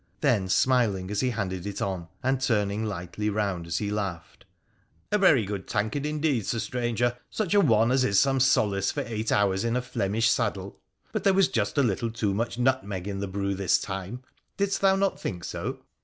Then 0.21 0.49
smiling 0.49 1.11
as 1.11 1.19
he 1.21 1.29
handed 1.29 1.67
it 1.67 1.79
on, 1.79 2.07
and 2.23 2.41
turning 2.41 2.83
lightly 2.85 3.29
round 3.29 3.67
as 3.67 3.77
he 3.77 3.91
laughed,' 3.91 4.45
A 5.11 5.19
very 5.19 5.45
good 5.45 5.67
tankard 5.67 6.07
indeed, 6.07 6.47
Sir 6.47 6.57
Stranger— 6.57 7.15
Buch 7.37 7.53
a 7.53 7.59
one 7.61 7.91
as 7.91 8.03
is 8.03 8.19
some 8.19 8.39
solace 8.39 8.91
for 8.91 9.01
eight 9.05 9.31
hours 9.31 9.63
in 9.63 9.75
a 9.75 9.79
Flemish 9.83 10.25
[86 10.25 10.39
WONDERFUL 10.39 10.61
ADVENTURES 10.61 10.79
OF 10.79 10.81
saddle! 10.81 11.13
But 11.13 11.23
there 11.23 11.35
was 11.35 11.47
just 11.49 11.77
a 11.77 11.83
little 11.83 12.09
too 12.09 12.33
much 12.33 12.57
nutmeg 12.57 13.07
in 13.07 13.19
the 13.19 13.27
brew 13.27 13.53
this 13.53 13.77
time— 13.77 14.23
didst 14.57 14.81
thou 14.81 14.95
not 14.95 15.21
think 15.21 15.43
so 15.43 15.83